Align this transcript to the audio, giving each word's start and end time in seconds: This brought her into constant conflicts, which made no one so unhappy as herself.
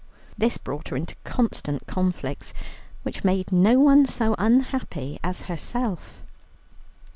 This 0.35 0.57
brought 0.57 0.87
her 0.87 0.95
into 0.97 1.13
constant 1.25 1.85
conflicts, 1.85 2.55
which 3.03 3.23
made 3.23 3.51
no 3.51 3.77
one 3.79 4.07
so 4.07 4.33
unhappy 4.39 5.19
as 5.23 5.41
herself. 5.41 6.23